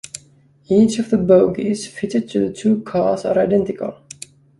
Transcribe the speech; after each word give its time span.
Each 0.67 0.97
of 0.97 1.11
the 1.11 1.17
bogies 1.19 1.85
fitted 1.87 2.27
to 2.29 2.39
the 2.39 2.51
two 2.51 2.81
cars 2.81 3.23
are 3.23 3.37
identical. 3.37 3.99